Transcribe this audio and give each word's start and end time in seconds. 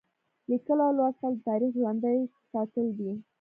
لیکل 0.49 0.79
او 0.85 0.91
لوستل 0.97 1.31
د 1.37 1.45
تاریخ 1.47 1.71
ژوندي 1.79 2.19
ساتل 2.51 2.87
دي. 2.97 3.11